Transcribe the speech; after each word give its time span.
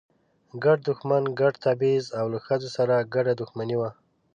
ګډ 0.63 0.79
دښمن، 0.89 1.23
ګډ 1.39 1.53
تبعیض 1.65 2.05
او 2.19 2.25
له 2.33 2.39
ښځو 2.45 2.69
سره 2.77 2.95
ګډه 3.13 3.33
دښمني 3.41 3.75
وه. 3.79 3.89